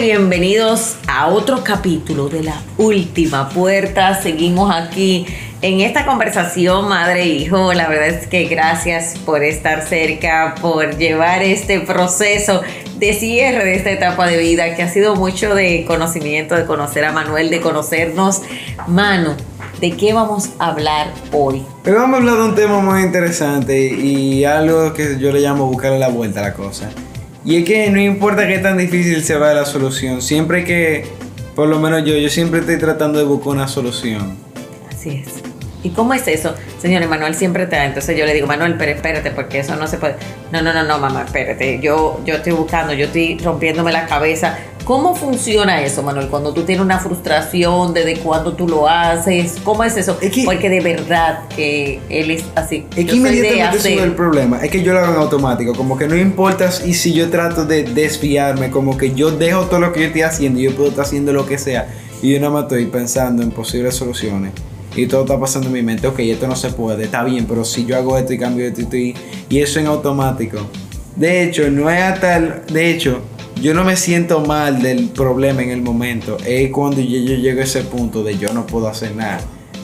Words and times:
bienvenidos 0.00 0.96
a 1.08 1.26
otro 1.26 1.64
capítulo 1.64 2.28
de 2.28 2.44
La 2.44 2.62
Última 2.76 3.48
Puerta. 3.48 4.22
Seguimos 4.22 4.72
aquí 4.72 5.26
en 5.60 5.80
esta 5.80 6.06
conversación, 6.06 6.88
madre 6.88 7.22
e 7.22 7.26
hijo. 7.26 7.72
La 7.72 7.88
verdad 7.88 8.06
es 8.06 8.28
que 8.28 8.44
gracias 8.44 9.18
por 9.26 9.42
estar 9.42 9.82
cerca, 9.82 10.54
por 10.60 10.96
llevar 10.96 11.42
este 11.42 11.80
proceso 11.80 12.62
de 12.96 13.12
cierre 13.12 13.64
de 13.64 13.74
esta 13.74 13.90
etapa 13.90 14.28
de 14.28 14.36
vida 14.38 14.76
que 14.76 14.84
ha 14.84 14.88
sido 14.88 15.16
mucho 15.16 15.56
de 15.56 15.84
conocimiento, 15.84 16.54
de 16.54 16.64
conocer 16.64 17.04
a 17.04 17.10
Manuel, 17.10 17.50
de 17.50 17.60
conocernos. 17.60 18.42
Mano, 18.86 19.34
¿de 19.80 19.96
qué 19.96 20.12
vamos 20.12 20.50
a 20.60 20.68
hablar 20.68 21.08
hoy? 21.32 21.64
Hoy 21.84 21.92
vamos 21.92 22.14
a 22.14 22.16
hablar 22.18 22.36
de 22.36 22.44
un 22.44 22.54
tema 22.54 22.78
muy 22.78 23.02
interesante 23.02 23.76
y 23.80 24.44
algo 24.44 24.92
que 24.94 25.18
yo 25.18 25.32
le 25.32 25.40
llamo 25.40 25.66
buscarle 25.66 25.98
la 25.98 26.08
vuelta 26.08 26.38
a 26.38 26.42
la 26.44 26.54
cosa. 26.54 26.88
Y 27.44 27.56
es 27.56 27.64
que 27.64 27.90
no 27.90 28.00
importa 28.00 28.46
qué 28.46 28.58
tan 28.58 28.78
difícil 28.78 29.22
se 29.22 29.36
vaya 29.36 29.54
la 29.54 29.64
solución, 29.64 30.22
siempre 30.22 30.64
que, 30.64 31.06
por 31.54 31.68
lo 31.68 31.78
menos 31.78 32.04
yo, 32.04 32.14
yo 32.16 32.28
siempre 32.28 32.60
estoy 32.60 32.78
tratando 32.78 33.18
de 33.18 33.24
buscar 33.24 33.52
una 33.52 33.68
solución. 33.68 34.36
Así 34.90 35.22
es. 35.24 35.47
¿Y 35.88 35.90
cómo 35.92 36.12
es 36.12 36.28
eso? 36.28 36.54
Señor 36.82 37.08
Manuel 37.08 37.34
siempre 37.34 37.66
te 37.66 37.76
da. 37.76 37.86
Entonces 37.86 38.14
yo 38.14 38.26
le 38.26 38.34
digo, 38.34 38.46
Manuel, 38.46 38.74
pero 38.76 38.92
espérate, 38.92 39.30
porque 39.30 39.60
eso 39.60 39.74
no 39.76 39.86
se 39.86 39.96
puede. 39.96 40.16
No, 40.52 40.60
no, 40.60 40.74
no, 40.74 40.84
no, 40.84 40.98
mamá, 40.98 41.22
espérate. 41.22 41.80
Yo, 41.80 42.20
yo 42.26 42.34
estoy 42.34 42.52
buscando, 42.52 42.92
yo 42.92 43.06
estoy 43.06 43.38
rompiéndome 43.38 43.90
la 43.90 44.06
cabeza. 44.06 44.58
¿Cómo 44.84 45.14
funciona 45.14 45.82
eso, 45.82 46.02
Manuel? 46.02 46.28
Cuando 46.28 46.52
tú 46.52 46.64
tienes 46.64 46.84
una 46.84 46.98
frustración, 46.98 47.94
desde 47.94 48.18
cuándo 48.18 48.52
tú 48.52 48.68
lo 48.68 48.86
haces, 48.86 49.56
¿cómo 49.64 49.82
es 49.82 49.96
eso? 49.96 50.18
porque 50.44 50.68
de 50.68 50.80
verdad 50.80 51.48
que 51.56 52.00
él 52.10 52.32
es 52.32 52.44
así. 52.54 52.86
Es 52.94 53.06
que 53.06 53.16
inmediatamente 53.16 53.76
eso 53.78 53.88
es 53.88 54.02
el 54.02 54.12
problema. 54.12 54.62
Es 54.62 54.70
que 54.70 54.82
yo 54.82 54.92
lo 54.92 54.98
hago 54.98 55.14
en 55.14 55.20
automático. 55.20 55.74
Como 55.74 55.96
que 55.96 56.06
no 56.06 56.16
importa 56.16 56.68
y 56.84 56.92
si 56.92 57.14
yo 57.14 57.30
trato 57.30 57.64
de 57.64 57.84
desviarme, 57.84 58.70
como 58.70 58.98
que 58.98 59.14
yo 59.14 59.30
dejo 59.30 59.62
todo 59.68 59.80
lo 59.80 59.92
que 59.94 60.00
yo 60.00 60.06
estoy 60.08 60.22
haciendo 60.22 60.60
y 60.60 60.64
yo 60.64 60.74
puedo 60.74 60.90
estar 60.90 61.06
haciendo 61.06 61.32
lo 61.32 61.46
que 61.46 61.56
sea. 61.56 61.88
Y 62.20 62.34
yo 62.34 62.40
nada 62.40 62.52
más 62.52 62.64
estoy 62.64 62.84
pensando 62.86 63.42
en 63.42 63.50
posibles 63.52 63.94
soluciones 63.94 64.52
y 64.96 65.06
todo 65.06 65.22
está 65.22 65.38
pasando 65.38 65.68
en 65.68 65.74
mi 65.74 65.82
mente, 65.82 66.06
ok, 66.06 66.18
esto 66.20 66.46
no 66.46 66.56
se 66.56 66.70
puede, 66.70 67.04
está 67.04 67.24
bien, 67.24 67.46
pero 67.46 67.64
si 67.64 67.84
yo 67.84 67.96
hago 67.96 68.16
esto 68.16 68.32
y 68.32 68.38
cambio 68.38 68.66
esto 68.66 68.96
y, 68.96 69.14
y 69.48 69.58
eso 69.58 69.80
en 69.80 69.86
automático. 69.86 70.58
De 71.16 71.44
hecho, 71.44 71.70
no 71.70 71.90
es 71.90 72.20
tal, 72.20 72.62
de 72.72 72.90
hecho, 72.90 73.20
yo 73.60 73.74
no 73.74 73.84
me 73.84 73.96
siento 73.96 74.40
mal 74.40 74.82
del 74.82 75.08
problema 75.08 75.62
en 75.62 75.70
el 75.70 75.82
momento, 75.82 76.36
es 76.46 76.70
cuando 76.70 77.00
yo, 77.00 77.18
yo 77.18 77.34
llego 77.34 77.60
a 77.60 77.64
ese 77.64 77.82
punto 77.82 78.22
de 78.22 78.38
yo 78.38 78.52
no 78.52 78.66
puedo 78.66 78.88
hacer 78.88 79.14
nada. 79.14 79.40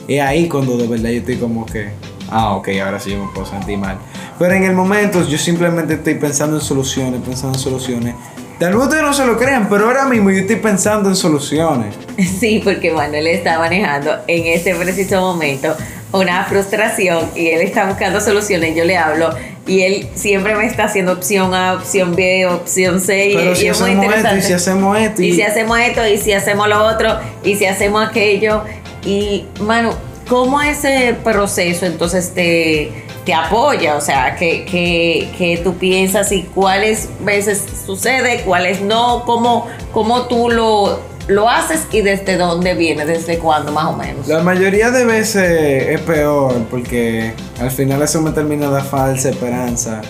Es 0.07 0.21
ahí 0.21 0.47
cuando 0.47 0.77
de 0.77 0.87
verdad 0.87 1.09
yo 1.09 1.17
estoy 1.17 1.37
como 1.37 1.65
que, 1.65 1.89
ah, 2.29 2.55
ok, 2.55 2.69
ahora 2.83 2.99
sí 2.99 3.11
yo 3.11 3.25
me 3.25 3.31
puedo 3.33 3.45
sentir 3.45 3.77
mal. 3.77 3.97
Pero 4.37 4.53
en 4.53 4.63
el 4.63 4.73
momento 4.73 5.27
yo 5.27 5.37
simplemente 5.37 5.95
estoy 5.95 6.15
pensando 6.15 6.57
en 6.57 6.61
soluciones, 6.61 7.21
pensando 7.21 7.57
en 7.57 7.63
soluciones 7.63 8.15
Tal 8.59 8.73
vez 8.73 8.83
ustedes 8.83 9.03
no 9.03 9.13
se 9.13 9.25
lo 9.25 9.37
crean, 9.37 9.67
pero 9.69 9.85
ahora 9.85 10.05
mismo 10.05 10.31
yo 10.31 10.39
estoy 10.39 10.55
pensando 10.57 11.09
en 11.09 11.15
soluciones. 11.15 11.95
Sí, 12.39 12.61
porque 12.63 12.89
él 12.89 13.27
está 13.27 13.59
manejando 13.59 14.11
en 14.27 14.45
este 14.47 14.75
preciso 14.75 15.19
momento 15.21 15.75
una 16.11 16.45
frustración 16.45 17.29
y 17.35 17.47
él 17.47 17.61
está 17.61 17.85
buscando 17.85 18.21
soluciones. 18.21 18.75
Yo 18.75 18.85
le 18.85 18.97
hablo 18.97 19.33
y 19.67 19.81
él 19.81 20.09
siempre 20.15 20.55
me 20.55 20.65
está 20.65 20.85
haciendo 20.85 21.13
opción 21.13 21.53
A, 21.53 21.73
opción 21.73 22.15
B, 22.15 22.45
opción 22.45 22.99
C. 22.99 23.31
Pero 23.35 23.51
y, 23.51 23.55
si 23.55 23.67
hacemos 23.67 24.05
esto, 24.15 24.35
y 24.35 24.41
si 24.41 24.53
hacemos 24.53 24.97
esto, 24.97 25.21
y... 25.21 25.27
y 25.27 25.33
si 25.33 25.41
hacemos 25.41 25.79
esto, 25.79 26.07
y 26.07 26.17
si 26.17 26.31
hacemos 26.33 26.67
lo 26.67 26.83
otro, 26.85 27.19
y 27.43 27.55
si 27.55 27.65
hacemos 27.65 28.07
aquello. 28.07 28.63
Y, 29.05 29.45
mano, 29.59 29.93
¿cómo 30.27 30.61
ese 30.61 31.15
proceso 31.23 31.85
entonces 31.85 32.33
te 32.33 33.04
te 33.25 33.33
apoya, 33.33 33.95
o 33.95 34.01
sea, 34.01 34.35
que, 34.35 34.65
que, 34.65 35.31
que, 35.37 35.57
tú 35.63 35.75
piensas 35.75 36.31
y 36.31 36.43
cuáles 36.43 37.09
veces 37.21 37.65
sucede, 37.85 38.43
cuáles 38.45 38.81
no, 38.81 39.23
cómo, 39.25 39.67
cómo 39.91 40.27
tú 40.27 40.49
lo, 40.49 40.99
lo 41.27 41.49
haces 41.49 41.87
y 41.91 42.01
desde 42.01 42.37
dónde 42.37 42.75
viene, 42.75 43.03
desde 43.05 43.39
cuándo 43.39 43.71
más 43.71 43.85
o 43.85 43.97
menos. 43.97 44.27
La 44.27 44.43
mayoría 44.43 44.91
de 44.91 45.05
veces 45.05 45.87
es 45.89 46.01
peor 46.01 46.53
porque 46.69 47.33
al 47.59 47.71
final 47.71 48.03
eso 48.03 48.21
me 48.21 48.31
termina 48.31 48.69
de 48.69 48.83
falsa 48.83 49.29
esperanza 49.29 50.01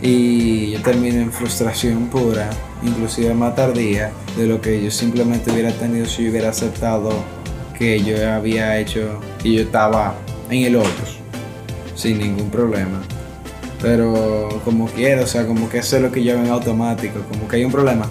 y 0.00 0.72
yo 0.72 0.82
termino 0.82 1.20
en 1.20 1.30
frustración 1.30 2.06
pura, 2.06 2.48
inclusive 2.82 3.34
más 3.34 3.54
tardía 3.54 4.12
de 4.36 4.46
lo 4.46 4.62
que 4.62 4.82
yo 4.82 4.90
simplemente 4.90 5.50
hubiera 5.50 5.72
tenido 5.72 6.06
si 6.06 6.24
yo 6.24 6.30
hubiera 6.30 6.48
aceptado 6.50 7.10
que 7.78 8.02
yo 8.02 8.16
había 8.32 8.78
hecho 8.78 9.20
y 9.44 9.56
yo 9.56 9.62
estaba 9.62 10.14
en 10.48 10.64
el 10.64 10.76
otro 10.76 11.15
sin 11.96 12.18
ningún 12.18 12.50
problema. 12.50 13.02
Pero 13.82 14.60
como 14.64 14.86
quiero, 14.86 15.24
o 15.24 15.26
sea, 15.26 15.46
como 15.46 15.68
que 15.68 15.78
eso 15.78 15.96
es 15.96 16.02
lo 16.02 16.12
que 16.12 16.22
yo 16.22 16.34
en 16.34 16.48
automático, 16.48 17.20
como 17.28 17.48
que 17.48 17.56
hay 17.56 17.64
un 17.64 17.72
problema. 17.72 18.08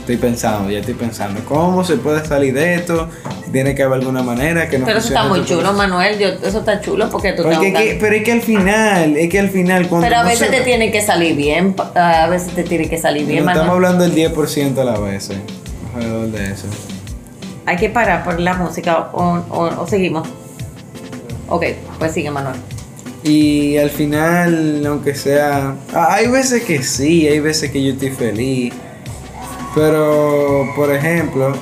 Estoy 0.00 0.18
pensando, 0.18 0.70
ya 0.70 0.80
estoy 0.80 0.94
pensando, 0.94 1.40
¿cómo 1.46 1.82
se 1.82 1.96
puede 1.96 2.22
salir 2.26 2.52
de 2.52 2.74
esto? 2.74 3.08
Tiene 3.50 3.74
que 3.74 3.84
haber 3.84 4.00
alguna 4.00 4.22
manera 4.22 4.68
que 4.68 4.78
no 4.78 4.84
Pero 4.84 4.98
eso 4.98 5.08
está 5.08 5.24
muy 5.24 5.42
chulo, 5.46 5.72
Manuel, 5.72 6.20
eso 6.20 6.58
está 6.58 6.78
chulo 6.82 7.08
porque 7.08 7.32
tú 7.32 7.42
porque 7.42 7.72
que, 7.72 7.96
Pero 7.98 8.14
es 8.14 8.22
que 8.22 8.32
al 8.32 8.42
final, 8.42 9.16
es 9.16 9.30
que 9.30 9.38
al 9.38 9.48
final 9.48 9.88
cuando 9.88 10.06
Pero 10.06 10.20
a 10.20 10.24
veces 10.24 10.50
te 10.50 10.60
tiene 10.60 10.90
que 10.90 11.00
salir 11.00 11.34
bien, 11.36 11.74
a 11.94 12.26
veces 12.26 12.52
te 12.54 12.64
tiene 12.64 12.90
que 12.90 12.98
salir 12.98 13.26
bien, 13.26 13.48
Estamos 13.48 13.70
hablando 13.70 14.04
del 14.04 14.14
10% 14.14 14.76
a 14.76 14.84
la 14.84 14.98
vez, 14.98 15.30
alrededor 15.94 16.26
de 16.28 16.52
eso. 16.52 16.66
Hay 17.64 17.76
que 17.76 17.88
parar 17.88 18.24
por 18.24 18.38
la 18.40 18.52
música 18.54 19.08
o, 19.12 19.42
o 19.50 19.86
seguimos. 19.86 20.28
Ok, 21.48 21.64
pues 21.98 22.12
sigue 22.12 22.30
Manuel. 22.30 22.56
Y 23.22 23.78
al 23.78 23.90
final, 23.90 24.84
aunque 24.86 25.14
sea... 25.14 25.76
Hay 25.94 26.28
veces 26.28 26.64
que 26.64 26.82
sí, 26.82 27.26
hay 27.26 27.40
veces 27.40 27.70
que 27.70 27.82
yo 27.82 27.92
estoy 27.92 28.10
feliz. 28.10 28.74
Pero, 29.74 30.70
por 30.76 30.92
ejemplo, 30.92 31.54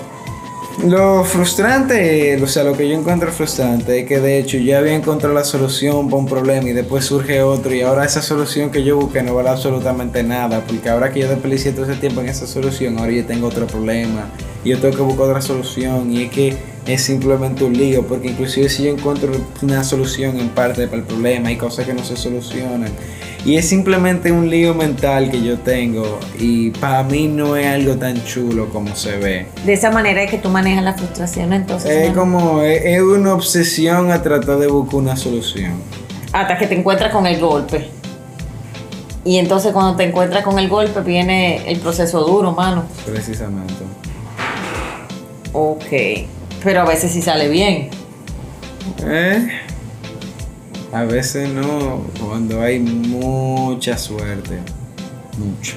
lo 0.87 1.25
frustrante, 1.25 2.43
o 2.43 2.47
sea, 2.47 2.65
lo 2.65 2.77
que 2.77 2.89
yo 2.89 2.99
encuentro 2.99 3.31
frustrante 3.31 4.01
es 4.01 4.07
que 4.07 4.19
de 4.19 4.39
hecho 4.39 4.59
ya 4.59 4.79
había 4.79 4.95
encontrado 4.95 5.35
la 5.35 5.45
solución 5.45 6.09
para 6.09 6.17
un 6.17 6.27
problema 6.27 6.69
y 6.69 6.73
después 6.73 7.05
surge 7.05 7.43
otro 7.43 7.73
y 7.73 7.83
ahora 7.83 8.05
esa 8.05 8.21
solución 8.21 8.71
que 8.71 8.83
yo 8.83 8.97
busqué 8.97 9.23
no 9.23 9.35
vale 9.35 9.51
absolutamente 9.51 10.23
nada 10.23 10.65
porque 10.67 10.89
ahora 10.89 11.13
que 11.13 11.21
yo 11.21 11.29
desperdicié 11.29 11.73
todo 11.73 11.85
ese 11.85 12.01
tiempo 12.01 12.21
en 12.21 12.29
esa 12.29 12.47
solución, 12.47 12.99
ahora 12.99 13.13
yo 13.13 13.25
tengo 13.25 13.47
otro 13.47 13.67
problema 13.67 14.31
y 14.65 14.71
yo 14.71 14.79
tengo 14.81 14.97
que 14.97 15.03
buscar 15.03 15.27
otra 15.27 15.41
solución 15.41 16.13
y 16.13 16.25
es 16.25 16.31
que 16.31 16.57
es 16.87 17.03
simplemente 17.03 17.65
un 17.65 17.75
lío 17.75 18.07
porque 18.07 18.29
inclusive 18.29 18.69
si 18.69 18.85
yo 18.85 18.91
encuentro 18.91 19.33
una 19.63 19.85
solución 19.85 20.39
en 20.39 20.49
parte 20.49 20.87
para 20.87 20.99
el 20.99 21.05
problema 21.05 21.49
hay 21.49 21.57
cosas 21.57 21.87
que 21.87 21.95
no 21.95 22.05
se 22.05 22.17
solucionan 22.17 22.91
y 23.45 23.57
es 23.57 23.69
simplemente 23.69 24.31
un 24.31 24.49
lío 24.49 24.75
mental 24.75 25.31
que 25.31 25.43
yo 25.43 25.59
tengo 25.59 26.19
y 26.39 26.71
para 26.71 27.03
mí 27.03 27.27
no 27.27 27.57
es 27.57 27.67
algo 27.67 27.97
tan 27.97 28.23
chulo 28.25 28.69
como 28.69 28.95
se 28.95 29.17
ve. 29.17 29.47
De 29.65 29.73
esa 29.73 29.91
manera 29.91 30.23
es 30.23 30.31
que 30.31 30.39
tú 30.39 30.49
manejas 30.49 30.85
la 30.85 30.95
frustración 30.95 31.53
entonces. 31.53 31.91
Es 31.91 32.15
como, 32.15 32.63
es, 32.63 33.01
una 33.03 33.35
obsesión 33.35 34.13
a 34.13 34.23
tratar 34.23 34.59
de 34.59 34.69
buscar 34.69 35.01
una 35.01 35.17
solución. 35.17 35.73
Hasta 36.33 36.57
que 36.57 36.69
te 36.69 36.79
encuentras 36.79 37.11
con 37.11 37.27
el 37.27 37.41
golpe. 37.41 37.89
Y 39.25 39.39
entonces 39.39 39.73
cuando 39.73 39.97
te 39.97 40.05
encuentras 40.05 40.45
con 40.45 40.59
el 40.61 40.69
golpe 40.69 41.01
viene 41.01 41.69
el 41.69 41.81
proceso 41.81 42.23
duro, 42.25 42.53
mano. 42.53 42.85
Precisamente. 43.05 43.75
Ok. 45.53 45.93
Pero 46.65 46.83
a 46.83 46.85
veces 46.85 47.13
sí 47.13 47.23
sale 47.23 47.49
bien. 47.49 47.89
Eh. 49.05 49.49
A 50.93 51.05
veces 51.05 51.49
no, 51.49 52.05
cuando 52.21 52.61
hay 52.61 52.79
mucha 52.79 53.97
suerte. 53.97 54.59
Mucho. 55.39 55.75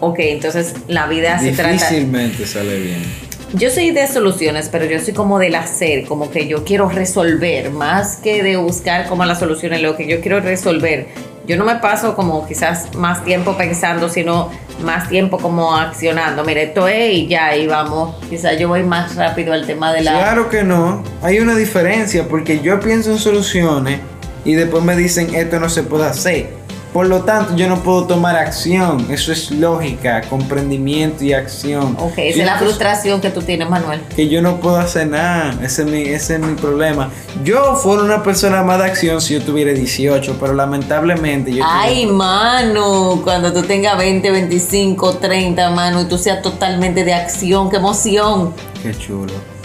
Ok, 0.00 0.16
entonces 0.20 0.74
la 0.88 1.06
vida 1.06 1.38
se 1.38 1.52
trata. 1.52 1.72
Difícilmente 1.72 2.46
sale 2.46 2.80
bien. 2.80 3.29
Yo 3.52 3.68
soy 3.68 3.90
de 3.90 4.06
soluciones, 4.06 4.68
pero 4.68 4.84
yo 4.84 5.00
soy 5.00 5.12
como 5.12 5.40
del 5.40 5.56
hacer, 5.56 6.06
como 6.06 6.30
que 6.30 6.46
yo 6.46 6.64
quiero 6.64 6.88
resolver, 6.88 7.70
más 7.72 8.16
que 8.16 8.44
de 8.44 8.56
buscar 8.56 9.08
como 9.08 9.24
las 9.24 9.40
soluciones, 9.40 9.82
lo 9.82 9.96
que 9.96 10.06
yo 10.06 10.20
quiero 10.20 10.40
resolver. 10.40 11.08
Yo 11.48 11.56
no 11.56 11.64
me 11.64 11.74
paso 11.76 12.14
como 12.14 12.46
quizás 12.46 12.94
más 12.94 13.24
tiempo 13.24 13.56
pensando, 13.56 14.08
sino 14.08 14.50
más 14.84 15.08
tiempo 15.08 15.38
como 15.38 15.74
accionando. 15.74 16.44
Mire, 16.44 16.62
esto 16.64 16.86
es 16.86 17.12
y 17.12 17.26
ya, 17.26 17.56
y 17.56 17.66
vamos. 17.66 18.14
Quizás 18.28 18.56
yo 18.56 18.68
voy 18.68 18.84
más 18.84 19.16
rápido 19.16 19.52
al 19.52 19.66
tema 19.66 19.92
de 19.92 20.02
la... 20.02 20.12
Claro 20.12 20.48
que 20.48 20.62
no. 20.62 21.02
Hay 21.20 21.40
una 21.40 21.56
diferencia 21.56 22.28
porque 22.28 22.60
yo 22.60 22.78
pienso 22.78 23.10
en 23.10 23.18
soluciones 23.18 23.98
y 24.44 24.54
después 24.54 24.84
me 24.84 24.94
dicen 24.94 25.34
esto 25.34 25.58
no 25.58 25.68
se 25.68 25.82
puede 25.82 26.06
hacer. 26.06 26.59
Por 26.92 27.06
lo 27.06 27.22
tanto, 27.22 27.54
yo 27.54 27.68
no 27.68 27.82
puedo 27.84 28.04
tomar 28.04 28.34
acción. 28.34 29.06
Eso 29.10 29.30
es 29.30 29.52
lógica, 29.52 30.22
comprendimiento 30.28 31.22
y 31.22 31.32
acción. 31.32 31.96
Ok, 32.00 32.14
esa 32.18 32.40
es 32.40 32.46
la 32.46 32.58
frustración 32.58 33.20
que 33.20 33.30
tú 33.30 33.42
tienes, 33.42 33.70
Manuel. 33.70 34.00
Que 34.16 34.28
yo 34.28 34.42
no 34.42 34.58
puedo 34.58 34.76
hacer 34.76 35.06
nada. 35.06 35.54
Ese 35.62 35.82
es 35.82 35.88
mi, 35.88 36.02
ese 36.02 36.34
es 36.34 36.40
mi 36.40 36.54
problema. 36.56 37.10
Yo 37.44 37.76
fuera 37.76 38.02
una 38.02 38.24
persona 38.24 38.64
más 38.64 38.78
de 38.78 38.86
acción 38.86 39.20
si 39.20 39.34
yo 39.34 39.42
tuviera 39.42 39.72
18, 39.72 40.36
pero 40.40 40.52
lamentablemente 40.52 41.52
yo... 41.52 41.62
Ay, 41.64 42.06
mano, 42.06 43.20
cuando 43.22 43.52
tú 43.52 43.62
tengas 43.62 43.96
20, 43.96 44.28
25, 44.28 45.18
30, 45.18 45.70
mano, 45.70 46.00
y 46.00 46.06
tú 46.06 46.18
seas 46.18 46.42
totalmente 46.42 47.04
de 47.04 47.14
acción, 47.14 47.70
qué 47.70 47.76
emoción. 47.76 48.52
Qué 48.82 48.92
chulo. 48.94 49.59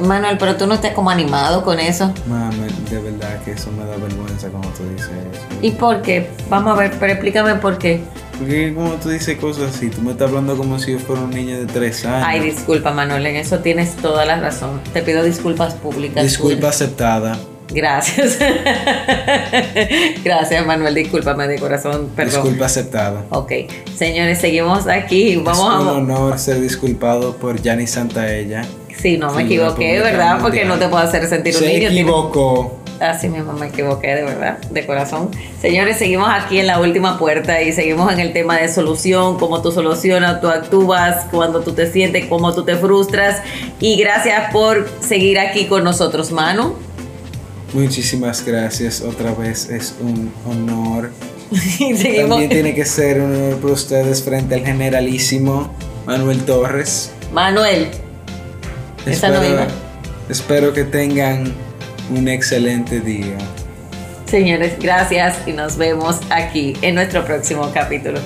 Manuel, 0.00 0.36
pero 0.38 0.56
tú 0.56 0.66
no 0.66 0.74
estás 0.74 0.92
como 0.92 1.10
animado 1.10 1.62
con 1.64 1.78
eso. 1.80 2.12
Mami, 2.26 2.66
de 2.90 2.98
verdad 3.00 3.42
que 3.44 3.52
eso 3.52 3.70
me 3.72 3.84
da 3.84 3.96
vergüenza 3.96 4.48
cuando 4.48 4.68
tú 4.70 4.82
dices 4.90 5.08
eso. 5.08 5.42
¿Y 5.62 5.72
por 5.72 6.02
qué? 6.02 6.28
Vamos 6.48 6.76
a 6.76 6.80
ver, 6.80 6.92
pero 6.98 7.12
explícame 7.12 7.54
por 7.56 7.78
qué. 7.78 8.00
Porque 8.38 8.72
como 8.74 8.92
tú 8.94 9.10
dices 9.10 9.36
cosas 9.38 9.74
así, 9.74 9.90
tú 9.90 10.00
me 10.00 10.12
estás 10.12 10.28
hablando 10.28 10.56
como 10.56 10.78
si 10.78 10.92
yo 10.92 10.98
fuera 10.98 11.22
un 11.22 11.30
niño 11.30 11.58
de 11.58 11.66
tres 11.66 12.04
años. 12.06 12.24
Ay, 12.26 12.40
disculpa, 12.40 12.90
Manuel, 12.92 13.26
en 13.26 13.36
eso 13.36 13.58
tienes 13.58 13.96
toda 13.96 14.24
la 14.24 14.40
razón. 14.40 14.80
Te 14.94 15.02
pido 15.02 15.22
disculpas 15.22 15.74
públicas. 15.74 16.22
Disculpa 16.22 16.68
aceptada. 16.68 17.38
Gracias. 17.72 18.38
Gracias, 20.24 20.66
Manuel. 20.66 20.94
Discúlpame 20.94 21.46
de 21.48 21.58
corazón. 21.58 22.10
Perdón. 22.16 22.42
Disculpa 22.42 22.66
aceptada. 22.66 23.24
Ok. 23.30 23.52
Señores, 23.96 24.40
seguimos 24.40 24.86
aquí. 24.86 25.36
Vamos 25.36 25.58
es 25.58 25.80
un 25.82 25.88
a. 25.88 25.92
honor 25.92 26.38
ser 26.38 26.60
disculpado 26.60 27.36
por 27.36 27.60
Yanni 27.62 27.86
Santaella. 27.86 28.64
Sí, 28.98 29.16
no 29.16 29.32
me 29.32 29.42
equivoqué, 29.42 30.00
¿verdad? 30.00 30.38
Porque 30.40 30.64
no 30.64 30.78
te 30.78 30.88
puedo 30.88 31.02
hacer 31.02 31.26
sentir 31.26 31.56
un 31.56 31.64
niño. 31.64 31.88
Se 31.88 31.94
equivocó. 31.94 32.80
Así 33.00 33.30
mismo 33.30 33.54
me 33.54 33.68
equivoqué, 33.68 34.14
de 34.14 34.24
verdad, 34.24 34.58
de 34.58 34.84
corazón. 34.84 35.30
Señores, 35.58 35.96
seguimos 35.96 36.28
aquí 36.30 36.58
en 36.58 36.66
la 36.66 36.80
última 36.80 37.18
puerta 37.18 37.62
y 37.62 37.72
seguimos 37.72 38.12
en 38.12 38.20
el 38.20 38.34
tema 38.34 38.58
de 38.58 38.68
solución, 38.68 39.38
cómo 39.38 39.62
tú 39.62 39.72
solucionas, 39.72 40.42
tú 40.42 40.48
actúas, 40.48 41.24
cuando 41.30 41.62
tú 41.62 41.72
te 41.72 41.90
sientes, 41.90 42.26
cómo 42.26 42.54
tú 42.54 42.62
te 42.62 42.76
frustras. 42.76 43.40
Y 43.80 43.96
gracias 43.96 44.52
por 44.52 44.86
seguir 45.00 45.38
aquí 45.38 45.64
con 45.64 45.82
nosotros, 45.82 46.30
Manu. 46.30 46.74
Muchísimas 47.72 48.44
gracias, 48.44 49.00
otra 49.00 49.32
vez 49.32 49.70
es 49.70 49.94
un 50.00 50.30
honor. 50.46 51.10
También 51.78 52.50
tiene 52.50 52.74
que 52.74 52.84
ser 52.84 53.22
un 53.22 53.34
honor 53.34 53.60
para 53.60 53.72
ustedes 53.72 54.22
frente 54.22 54.56
al 54.56 54.64
generalísimo 54.64 55.72
Manuel 56.04 56.44
Torres. 56.44 57.12
Manuel. 57.32 57.88
Espero, 59.06 59.66
espero 60.28 60.72
que 60.72 60.84
tengan 60.84 61.52
un 62.10 62.28
excelente 62.28 63.00
día. 63.00 63.36
Señores, 64.26 64.78
gracias 64.78 65.38
y 65.46 65.52
nos 65.52 65.76
vemos 65.76 66.20
aquí 66.30 66.74
en 66.82 66.94
nuestro 66.94 67.24
próximo 67.24 67.70
capítulo. 67.72 68.20